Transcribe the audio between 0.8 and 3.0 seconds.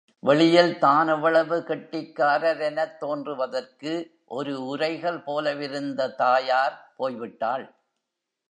தான் எவ்வளவு கெட்டிக்காரரெனத்